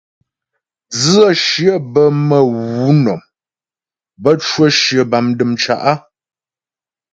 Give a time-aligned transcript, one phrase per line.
[0.99, 2.41] Dzə̌shyə bə́ mə̌
[2.77, 3.21] wǔ nɔm,
[4.21, 5.95] bə́ cwə shyə bâ dəm cǎ'.